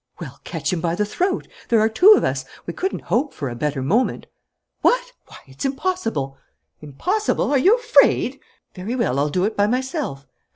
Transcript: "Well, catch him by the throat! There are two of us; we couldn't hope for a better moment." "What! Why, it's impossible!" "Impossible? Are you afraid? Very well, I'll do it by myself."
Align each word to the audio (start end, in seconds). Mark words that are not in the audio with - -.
"Well, 0.19 0.39
catch 0.43 0.73
him 0.73 0.81
by 0.81 0.95
the 0.95 1.05
throat! 1.05 1.47
There 1.69 1.79
are 1.79 1.87
two 1.87 2.13
of 2.13 2.23
us; 2.23 2.43
we 2.65 2.73
couldn't 2.73 3.03
hope 3.03 3.35
for 3.35 3.49
a 3.49 3.55
better 3.55 3.83
moment." 3.83 4.25
"What! 4.81 5.11
Why, 5.27 5.37
it's 5.45 5.63
impossible!" 5.63 6.39
"Impossible? 6.81 7.51
Are 7.51 7.59
you 7.59 7.75
afraid? 7.77 8.39
Very 8.73 8.95
well, 8.95 9.19
I'll 9.19 9.29
do 9.29 9.43
it 9.45 9.55
by 9.55 9.67
myself." 9.67 10.25